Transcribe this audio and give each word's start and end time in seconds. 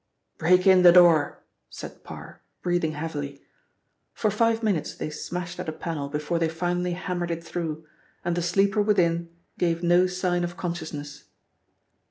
"Break 0.39 0.65
in 0.65 0.81
the 0.81 0.91
door," 0.91 1.43
said 1.69 2.03
Parr, 2.03 2.41
breathing 2.63 2.93
heavily. 2.93 3.43
For 4.15 4.31
five 4.31 4.63
minutes 4.63 4.95
they 4.95 5.11
smashed 5.11 5.59
at 5.59 5.69
a 5.69 5.71
panel 5.71 6.09
before 6.09 6.39
they 6.39 6.49
finally 6.49 6.93
hammered 6.93 7.29
it 7.29 7.43
through, 7.43 7.85
and 8.25 8.35
the 8.35 8.41
sleeper 8.41 8.81
within 8.81 9.29
gave 9.59 9.83
no 9.83 10.07
sign 10.07 10.43
of 10.43 10.57
consciousness. 10.57 11.25